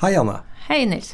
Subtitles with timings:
[0.00, 0.38] Hei, Anne.
[0.64, 1.10] Hei, Nils.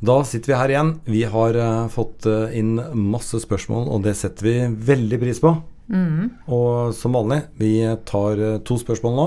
[0.00, 0.90] Da sitter vi her igjen.
[1.04, 4.54] Vi har uh, fått uh, inn masse spørsmål, og det setter vi
[4.88, 5.50] veldig pris på.
[5.92, 6.30] Mm.
[6.48, 7.74] Og som vanlig, vi
[8.08, 9.26] tar uh, to spørsmål nå.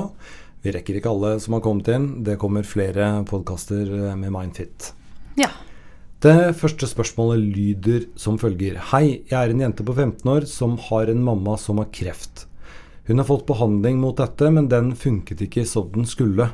[0.65, 2.07] Vi rekker ikke alle som har kommet inn.
[2.25, 4.89] Det kommer flere podkaster med Mindfit.
[5.37, 5.51] Ja.
[6.25, 8.81] Det første spørsmålet lyder som følger.
[8.95, 12.47] Hei, jeg er en jente på 15 år som har en mamma som har kreft.
[13.05, 16.49] Hun har fått behandling mot dette, men den funket ikke som den skulle.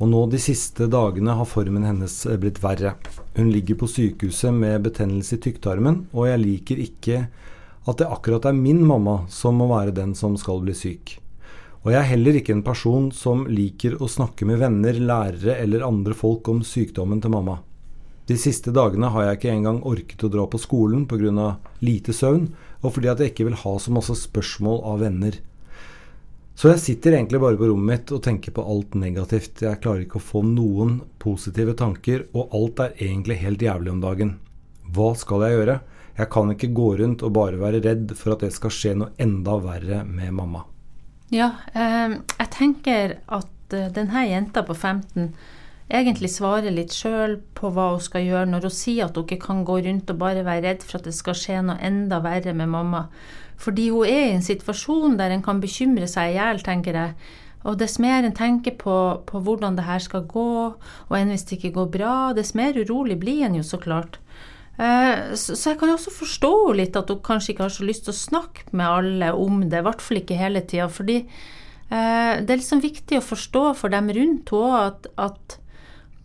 [0.00, 2.94] Og nå de siste dagene har formen hennes eh, blitt verre.
[3.36, 7.24] Hun ligger på sykehuset med betennelse i tykktarmen, og jeg liker ikke
[7.88, 11.18] at det akkurat er min mamma som må være den som skal bli syk.
[11.80, 15.84] Og jeg er heller ikke en person som liker å snakke med venner, lærere eller
[15.86, 17.60] andre folk om sykdommen til mamma.
[18.28, 21.56] De siste dagene har jeg ikke engang orket å dra på skolen pga.
[21.80, 22.52] lite søvn,
[22.84, 25.40] og fordi at jeg ikke vil ha så masse spørsmål av venner.
[26.54, 29.62] Så jeg sitter egentlig bare på rommet mitt og tenker på alt negativt.
[29.64, 34.02] Jeg klarer ikke å få noen positive tanker, og alt er egentlig helt jævlig om
[34.02, 34.34] dagen.
[34.90, 35.78] Hva skal jeg gjøre?
[36.18, 39.14] Jeg kan ikke gå rundt og bare være redd for at det skal skje noe
[39.22, 40.66] enda verre med mamma.
[41.32, 45.30] Ja, eh, jeg tenker at eh, denne jenta på 15
[45.90, 49.46] egentlig svarer litt sjøl på hva hun skal gjøre når hun sier at hun ikke
[49.46, 52.54] kan gå rundt og bare være redd for at det skal skje noe enda verre
[52.56, 53.06] med mamma.
[53.60, 57.14] Fordi hun er i en situasjon der en kan bekymre seg i hjel, tenker jeg.
[57.68, 58.96] Og dess mer en tenker på,
[59.28, 62.78] på, hvordan det her skal gå, og enn hvis det ikke går bra, dess mer
[62.78, 64.16] urolig blir en jo, så klart.
[64.80, 68.06] Eh, så, jeg kan jo også forstå litt at hun kanskje ikke har så lyst
[68.06, 70.88] til å snakke med alle om det, i hvert fall ikke hele tida.
[70.88, 75.60] Fordi eh, det er liksom viktig å forstå for dem rundt henne at, at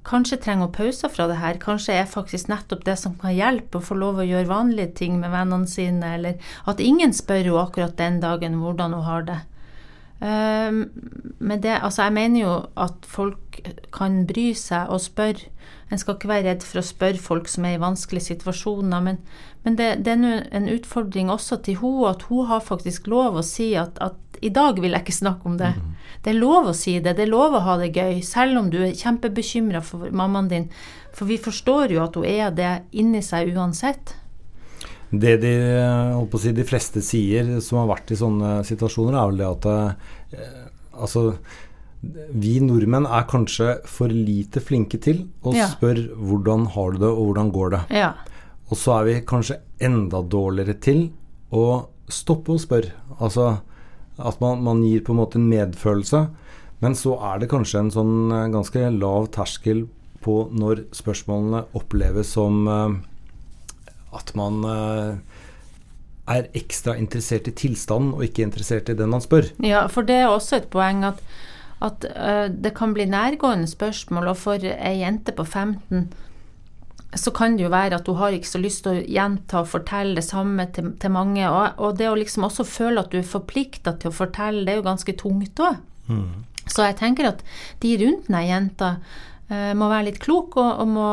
[0.05, 1.57] Kanskje trenger hun pauser fra det her.
[1.61, 5.17] Kanskje er faktisk nettopp det som kan hjelpe å få lov å gjøre vanlige ting
[5.21, 9.39] med vennene sine, eller at ingen spør henne akkurat den dagen hvordan hun har det.
[10.19, 10.85] Um,
[11.39, 13.59] men det, altså jeg mener jo at folk
[13.93, 15.51] kan bry seg og spørre.
[15.91, 19.19] En skal ikke være redd for å spørre folk som er i vanskelige situasjoner, men,
[19.65, 23.45] men det, det, er en utfordring også til hun at hun har faktisk lov å
[23.45, 25.75] si at, at i dag vil jeg ikke snakke om det.
[25.77, 25.93] Mm.
[26.25, 28.71] Det er lov å si det, det er lov å ha det gøy, selv om
[28.73, 30.69] du er kjempebekymra for mammaen din.
[31.15, 34.15] For vi forstår jo at hun er det inni seg uansett.
[35.11, 35.53] Det de,
[36.41, 40.63] si, de fleste sier som har vært i sånne situasjoner, er vel det at eh,
[40.95, 41.27] altså
[42.35, 45.67] vi nordmenn er kanskje for lite flinke til å ja.
[45.71, 47.81] spørre hvordan har du det, og hvordan går det.
[48.01, 48.11] Ja.
[48.69, 51.07] Og så er vi kanskje enda dårligere til
[51.53, 51.65] å
[52.11, 52.93] stoppe å spørre.
[53.17, 53.55] Altså
[54.17, 56.25] at man, man, gir på en måte en medfølelse.
[56.83, 59.85] Men så er det kanskje en sånn eh, ganske lav terskel
[60.25, 62.95] på når spørsmålene oppleves som uh,
[64.15, 65.41] at man uh,
[66.31, 69.51] er ekstra interessert i tilstanden og ikke interessert i den man spør.
[69.63, 71.21] Ja, for det er også et poeng at,
[71.85, 74.31] at uh, det kan bli nærgående spørsmål.
[74.33, 76.07] Og for ei jente på 15
[77.15, 79.69] så kan det jo være at du har ikke så lyst til å gjenta og
[79.71, 81.45] fortelle det samme til, til mange.
[81.47, 84.73] Og, og, det å liksom også føle at du er forplikta til å fortelle, det
[84.73, 85.79] er jo ganske tungt òg.
[86.11, 86.43] Mm.
[86.65, 87.43] Så jeg tenker at
[87.83, 91.09] de rundt denne jenta uh, må være litt kloke og, og må,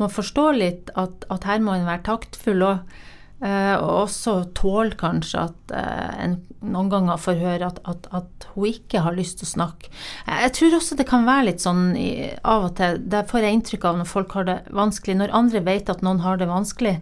[0.00, 2.66] må, forstå litt at, at her må en være taktfull.
[2.70, 2.96] og
[3.36, 8.46] Uh, og også tåle kanskje at uh, en noen ganger får høre at, at, at,
[8.54, 9.90] hun ikke har lyst til å snakke.
[10.24, 13.58] Jeg tror også det kan være litt sånn i, av og til Der får jeg
[13.58, 15.18] inntrykk av når folk har det vanskelig.
[15.20, 16.94] Når andre vet at noen har det vanskelig,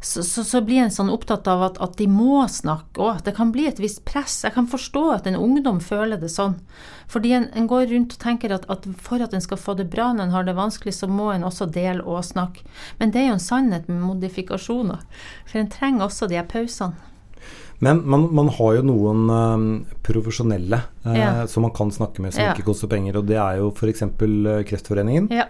[0.00, 3.24] så, så, så, blir en sånn opptatt av at, at de må snakke òg.
[3.26, 4.44] Det kan bli et visst press.
[4.46, 6.54] Jeg kan forstå at en ungdom føler det sånn.
[7.10, 9.88] Fordi en, en går rundt og tenker at, at, for at en skal få det
[9.90, 12.62] bra når en har det vanskelig, så må en også dele og snakke.
[13.00, 15.02] Men det er jo en sannhet med modifikasjoner.
[15.48, 16.94] For en trenger også de her pausene.
[17.82, 21.30] Men man, man, har jo noen uh, profesjonelle uh, ja.
[21.50, 22.54] som man kan snakke med, som ja.
[22.54, 23.18] ikke koster penger.
[23.20, 24.06] Og det er jo f.eks.
[24.18, 25.30] Uh, Kreftforeningen.
[25.34, 25.46] Ja.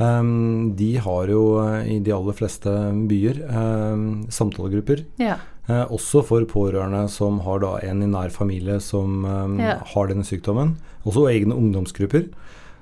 [0.00, 2.70] Um, de har jo uh, i de aller fleste
[3.10, 5.04] byer um, samtalegrupper.
[5.20, 5.36] Ja.
[5.68, 9.76] Uh, også for pårørende som har da en i nær familie som um, ja.
[9.92, 10.76] har denne sykdommen.
[11.04, 12.30] Også egne ungdomsgrupper.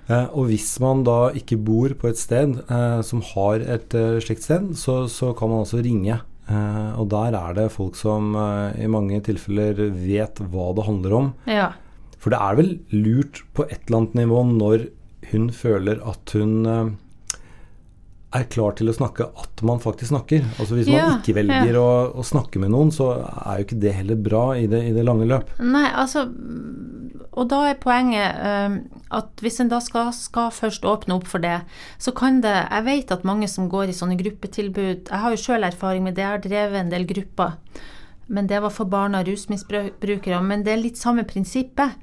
[0.06, 2.56] Uh, og hvis man da ikke bor på et sted
[3.06, 3.94] som har et
[4.25, 6.20] slikt sted, så, så, kan man altså ringe.
[6.99, 8.35] og der er det folk som
[8.75, 11.29] i mange tilfeller vet hva det handler om.
[11.46, 11.69] Ja.
[12.19, 14.88] For det er vel lurt på et eller annet nivå når
[15.32, 16.91] hun føler at hun eh,
[18.37, 20.44] er klar til å snakke at man faktisk snakker.
[20.62, 21.82] Altså Hvis man ikke velger ja.
[21.82, 24.94] å, å, snakke med noen, så er jo ikke det heller bra i det, i
[24.94, 25.50] det lange løp.
[25.59, 26.29] Nei, altså
[27.31, 28.79] Og da er poenget um,
[29.19, 31.59] at hvis en da skal, skal, først åpne opp for det,
[31.99, 35.41] så kan det Jeg vet at mange som går i sånne gruppetilbud Jeg har jo
[35.41, 37.59] sjøl erfaring med det, jeg har drevet en del grupper.
[38.31, 40.38] Men det var for barn av rusmisbrukere.
[40.47, 41.99] Men det er litt samme prinsippet.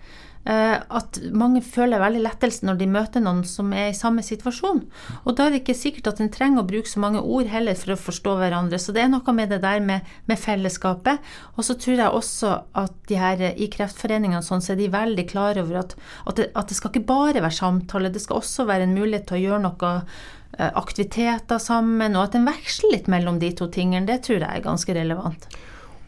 [0.48, 4.80] Eh, at mange føler veldig lettelse når de møter noen som er i samme situasjon.
[5.26, 7.76] Og da er det ikke sikkert at en trenger å bruke så mange ord heller
[7.76, 8.80] for å forstå hverandre.
[8.80, 11.20] Så det er noe med det der med, med fellesskapet.
[11.58, 15.28] Og så tror jeg også at de her i Kreftforeningene sånn, så er de veldig
[15.28, 18.70] klar over at, at, det, at det skal ikke bare være samtale, det skal også
[18.70, 23.12] være en mulighet til å gjøre noe eh, aktiviteter sammen, og at en veksler litt
[23.12, 24.08] mellom de to tingene.
[24.08, 25.50] Det tror jeg er ganske relevant.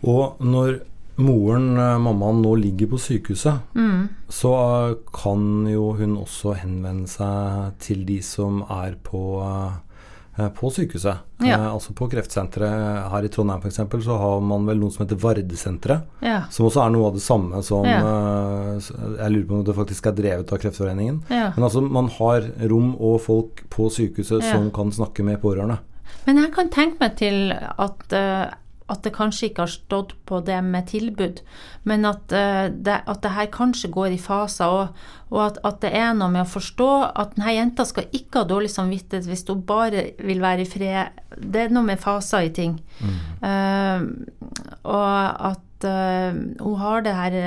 [0.07, 0.80] Og når
[1.19, 4.07] moren, eh, mammaen, nå ligger på sykehuset, mm.
[4.31, 10.71] så eh, kan jo hun også henvende seg til de som er på, eh, på
[10.74, 11.25] sykehuset.
[11.44, 11.57] Ja.
[11.57, 13.81] Eh, altså på kreftsenteret her i Trondheim f.eks.
[14.06, 16.07] så har man vel noe som heter Vardesenteret.
[16.24, 16.42] Ja.
[16.54, 18.00] Som også er noe av det samme som ja.
[18.00, 18.89] eh,
[19.19, 21.22] Jeg lurer på om det faktisk er drevet av Kreftforeningen.
[21.30, 25.81] Men altså man har rom og folk på sykehuset som kan snakke med pårørende.
[26.25, 28.50] Men jeg kan tenke meg til at uh,
[28.89, 31.41] at det kanskje ikke har stått på det med tilbud,
[31.89, 35.00] men at, uh, det, at det, her kanskje går i faser, og,
[35.30, 38.50] og at, at, det er noe med å forstå at denne jenta skal ikke ha
[38.50, 41.19] dårlig samvittighet hvis hun bare vil være i fred.
[41.38, 42.80] Det er noe med faser i ting.
[43.00, 43.19] Mm.
[43.44, 44.47] Uh,
[44.89, 47.41] og at uh, hun har det her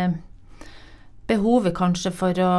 [1.32, 2.52] behovet kanskje for å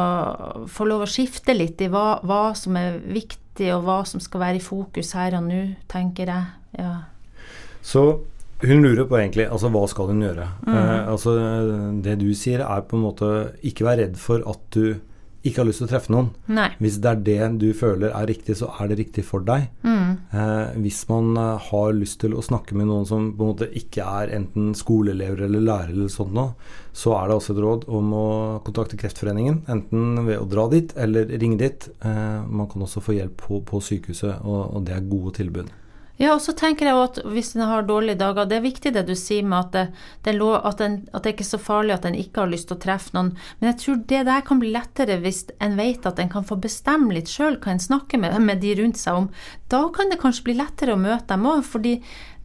[0.70, 4.42] få lov å skifte litt i hva, hva som er viktig, og hva som skal
[4.42, 5.60] være i fokus her og nå,
[5.90, 6.46] tenker jeg.
[6.80, 6.94] Ja.
[7.84, 8.04] Så
[8.62, 10.46] hun lurer på egentlig altså hva skal hun gjøre.
[10.66, 10.76] Mm.
[10.76, 11.34] Eh, altså
[12.04, 13.32] Det du sier er på en måte
[13.66, 14.94] ikke være redd for at du
[15.44, 16.30] ikke har lyst til å treffe noen.
[16.56, 16.70] Nei.
[16.80, 19.66] Hvis det er det du føler er riktig, så er det riktig for deg.
[19.84, 20.14] Mm.
[20.32, 23.68] Eh, hvis man eh, har lyst til å snakke med noen som på en måte
[23.76, 26.56] ikke er enten skoleelever eller lærere, eller sånt noe,
[26.96, 28.26] så er det også et råd om å
[28.64, 29.62] kontakte Kreftforeningen.
[29.74, 31.90] Enten ved å dra dit eller ringe dit.
[32.00, 35.72] Eh, man kan også få hjelp på, på sykehuset, og, og det er gode tilbud.
[36.14, 39.02] Ja, og så tenker jeg at hvis en har dårlige dager Det er viktig det
[39.08, 39.86] du sier med at det,
[40.22, 42.76] det, at, en, at det ikke er så farlig at en ikke har lyst til
[42.76, 43.32] å treffe noen.
[43.58, 46.60] Men jeg tror det der kan bli lettere hvis en vet at en kan få
[46.62, 49.28] bestemme litt sjøl hva en snakker med, med, de rundt seg om.
[49.74, 51.96] Da kan det kanskje bli lettere å møte dem òg, fordi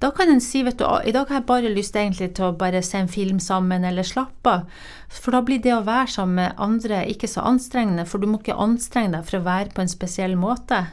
[0.01, 2.57] da kan en si vet du, i dag har jeg bare lyst egentlig til å
[2.57, 4.83] bare se en film sammen eller slappe av.
[5.13, 8.41] For da blir det å være sammen med andre ikke så anstrengende, for du må
[8.41, 10.87] ikke anstrenge deg for å være på en spesiell måte.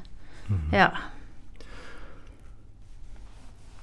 [0.51, 0.65] Mm.
[0.75, 0.91] Ja.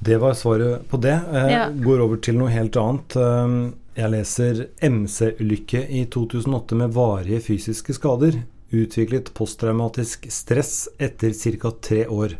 [0.03, 1.15] Det var svaret på det.
[1.31, 1.67] Jeg ja.
[1.71, 3.13] går over til noe helt annet.
[3.15, 3.53] Um,
[3.95, 8.41] jeg leser MC-ulykke i 2008 med varige fysiske skader.
[8.73, 11.71] Utviklet posttraumatisk stress etter ca.
[11.87, 12.35] tre år.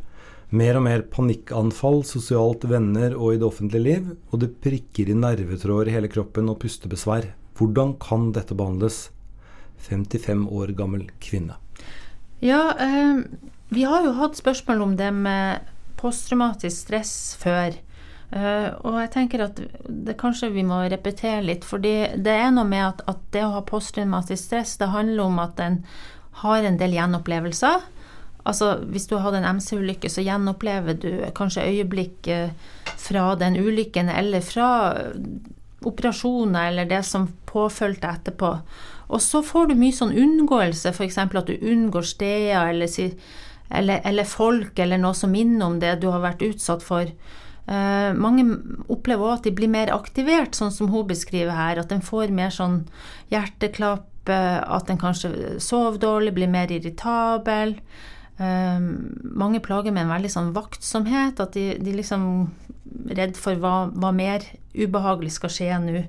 [0.52, 4.12] Mer og mer panikkanfall sosialt, venner og i det offentlige liv.
[4.34, 7.32] Og det prikker i nervetråder i hele kroppen og pustebesvær.
[7.56, 9.06] Hvordan kan dette behandles?
[9.88, 11.56] 55 år gammel kvinne.
[12.44, 13.24] Ja, eh,
[13.72, 15.70] vi har jo hatt spørsmål om det med
[16.04, 17.80] posttraumatisk stress før.
[18.34, 22.68] Uh, og jeg tenker at det kanskje vi må repetere litt, fordi det er noe
[22.68, 25.82] med at, at det å ha posttraumatisk stress, det handler om at en
[26.44, 27.90] har en del gjenopplevelser.
[28.44, 32.28] Altså Hvis du har hatt en MC-ulykke, så gjenopplever du kanskje øyeblikk
[33.00, 34.72] fra den ulykken eller fra
[35.88, 38.52] operasjoner eller det som påfølte etterpå.
[39.14, 41.20] Og så får du mye sånn unngåelse, f.eks.
[41.24, 43.16] at du unngår steder eller sier
[43.74, 47.10] eller, eller, folk, eller noe som minner om det du har vært utsatt for.
[47.64, 48.44] Uh, mange
[48.92, 51.82] opplever òg at de blir mer aktivert, sånn som hun beskriver her.
[51.82, 52.84] At en får mer sånn
[53.34, 57.78] hjerteklapp, uh, at en kanskje sover dårlig, blir mer irritabel.
[58.40, 58.82] Uh,
[59.24, 62.28] mange plager med en veldig sånn vaktsomhet, at de, de liksom
[63.16, 66.06] redd for hva, hva, mer ubehagelig skal skje nå.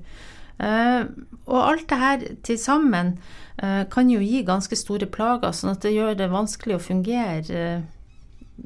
[0.61, 3.17] Og alt det her til sammen
[3.63, 7.61] Eh, kan jo gi ganske store plager, sånn at det gjør det vanskelig å fungere
[7.61, 7.85] eh,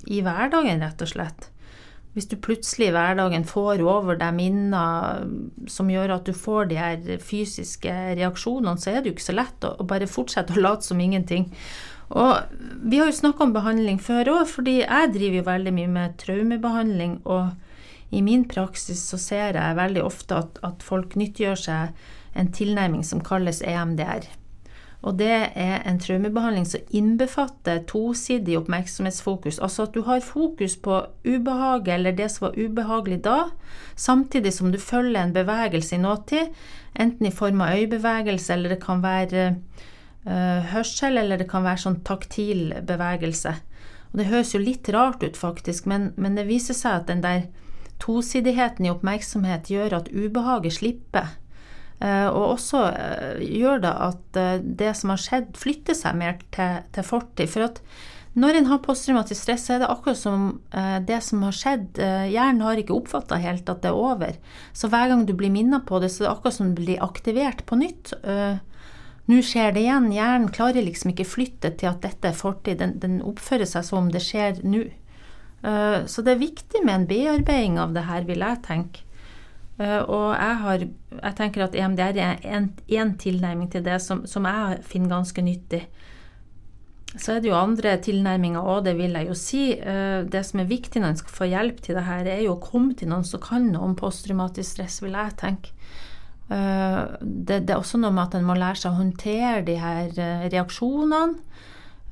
[0.09, 1.51] i hverdagen, rett og slett.
[2.17, 5.27] Hvis du plutselig i hverdagen får over deg minner
[5.71, 9.37] som gjør at du får de her fysiske reaksjonene, så er det jo ikke så
[9.37, 11.47] lett å, bare fortsette å late som ingenting.
[12.09, 12.41] Og
[12.89, 16.17] vi har jo snakka om behandling før òg, fordi jeg driver jo veldig mye med
[16.25, 17.19] traumebehandling.
[17.29, 17.53] Og
[18.11, 23.05] i min praksis så ser jeg veldig ofte at, at folk nyttiggjør seg en tilnærming
[23.05, 24.29] som kalles EMDR.
[25.07, 29.61] Og det er en traumebehandling som innbefatter tosidig oppmerksomhetsfokus.
[29.63, 33.37] Altså at du har fokus på ubehaget eller det som var ubehagelig da,
[33.95, 36.51] samtidig som du følger en bevegelse i nåtid,
[36.99, 39.47] enten i form av øyebevegelse, eller det kan være
[40.27, 43.55] uh, hørsel, eller det kan være sånn taktil bevegelse.
[44.11, 47.23] Og det høres jo litt rart ut, faktisk, men, men det viser seg at den
[47.23, 47.47] der
[48.03, 51.35] tosidigheten i oppmerksomhet gjør at ubehaget slipper.
[51.99, 56.39] Eh, og også eh, gjør det at eh, det som har skjedd, flytter seg mer
[56.55, 57.51] til, til fortid.
[57.51, 57.83] For at
[58.39, 60.43] når en har posttraumatisk stress, så er det akkurat som
[61.09, 61.97] det som har skjedd
[62.31, 64.37] Hjernen har ikke oppfatta helt at det er over.
[64.71, 67.03] Så hver gang du blir minnet på det, så er det akkurat som du blir
[67.03, 68.13] aktivert på nytt.
[69.27, 70.07] nå skjer det igjen.
[70.15, 72.79] Hjernen klarer liksom ikke flytte til at dette er fortid.
[72.79, 74.85] Den, den oppfører seg som det skjer nå.
[75.59, 79.05] Uh, så det er viktig med en bearbeiding av det her, vil jeg tenke.
[79.79, 80.85] Uh, og jeg, har,
[81.19, 85.85] jeg tenker at EMDR er én tilnærming til det som, som, jeg finner ganske nyttig.
[87.17, 89.63] Så er det jo andre tilnærminger òg, det vil jeg jo si.
[89.83, 92.55] Uh, det som er viktig når en skal få hjelp til det her, er jo
[92.55, 95.75] å komme til noen som kan noe om posttraumatisk stress, vil jeg tenke.
[96.49, 100.07] Det, det, er også noe med at en må lære seg å håndtere de her
[100.49, 101.37] reaksjonene.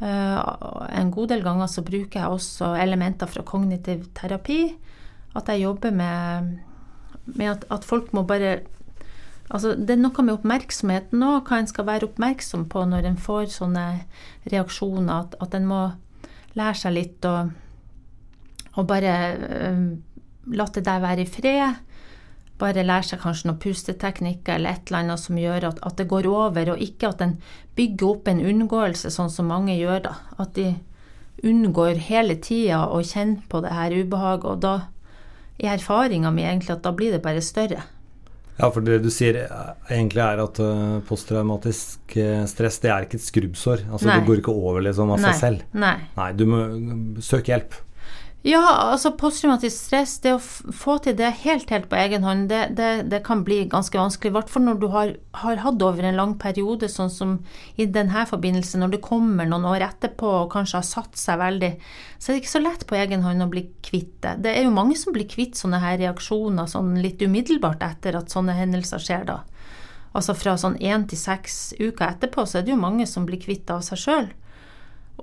[0.01, 4.61] En god del ganger så bruker jeg også elementer fra kognitiv terapi.
[5.37, 6.57] At jeg jobber med
[7.27, 8.61] med at, at, folk må bare
[9.47, 13.19] Altså, det er noe med oppmerksomheten òg, hva en skal være oppmerksom på når en
[13.23, 13.85] får sånne
[14.51, 15.21] reaksjoner.
[15.21, 15.83] At, at en må
[16.59, 17.35] lære seg litt å,
[18.91, 19.13] bare
[19.71, 19.85] um,
[20.51, 21.79] la det der være i fred.
[22.61, 26.09] Bare lære seg kanskje noen pusteteknikker eller et eller annet som gjør at, at det
[26.09, 27.35] går over, og ikke at en
[27.77, 30.15] bygger opp en unngåelse, sånn som mange gjør da.
[30.41, 30.71] At de
[31.45, 34.77] unngår hele tida å kjenne på det her ubehaget, og da
[35.61, 37.85] er erfaringa mi egentlig at da blir det bare større.
[38.57, 39.37] Ja, for det du sier
[39.93, 43.85] egentlig er at uh, posttraumatisk uh, stress det er ikke et skrubbsår.
[43.91, 44.15] Altså Nei.
[44.17, 45.33] Det går ikke over liksom av Nei.
[45.35, 45.67] seg selv.
[45.77, 45.97] Nei.
[46.17, 46.63] Nei, du må
[47.25, 47.77] søke hjelp.
[48.47, 48.61] Ja,
[48.93, 52.91] altså posttraumatisk stress, det å få til det helt, helt på egen hånd, det, det,
[53.11, 54.31] det kan bli ganske vanskelig.
[54.31, 55.11] I hvert fall når du har,
[55.41, 57.33] har, hatt over en lang periode, sånn som
[57.75, 61.73] i denne forbindelse, når det kommer noen år etterpå og kanskje har satt seg veldig,
[62.21, 64.37] så er det ikke så lett på egen hånd å bli kvitt det.
[64.47, 68.31] Det er jo mange som blir kvitt sånne her reaksjoner sånn litt umiddelbart etter at
[68.31, 69.41] sånne hendelser skjer, da.
[70.15, 73.43] Altså fra sånn én til seks uker etterpå, så er det jo mange som blir
[73.43, 74.35] kvitt av seg sjøl.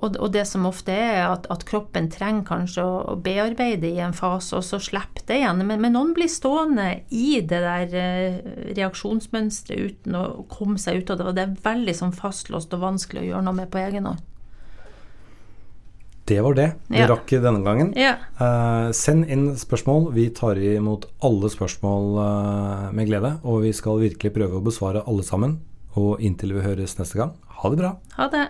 [0.04, 4.02] Og, og, det som ofte er at, at kroppen trenger kanskje å, å, bearbeide i
[4.04, 5.62] en fase, og så slipper det igjen.
[5.64, 8.38] Men, men, noen blir stående i det der eh,
[8.76, 11.28] reaksjonsmønsteret uten å komme seg ut av det.
[11.30, 14.22] Og det er veldig sånn fastlåst og vanskelig å gjøre noe med på egen hånd.
[16.24, 17.06] Det var det vi ja.
[17.10, 17.90] rakk denne gangen.
[18.00, 18.14] Ja.
[18.38, 20.08] Uh, send inn spørsmål.
[20.16, 23.34] Vi tar imot alle spørsmål uh, med glede.
[23.44, 25.58] Og vi skal virkelig prøve å besvare alle sammen.
[26.00, 27.92] Og inntil vi høres neste gang, ha det bra.
[28.16, 28.46] Ha det.